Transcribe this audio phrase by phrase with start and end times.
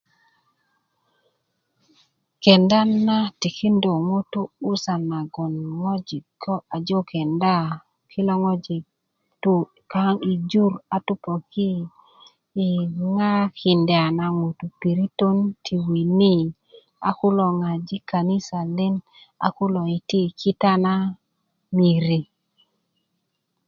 [2.43, 7.69] kenda na tikinda ŋutu' 'busan nagoŋ ŋoji ko aje kenda a
[8.11, 8.83] kilo ŋojik
[9.41, 9.53] tu
[9.91, 10.73] kaaŋ yi jur
[17.07, 18.95] a kule' ŋaji' kanisajin
[19.45, 20.93] a kulo yiti'yi kita na
[21.75, 22.21] miri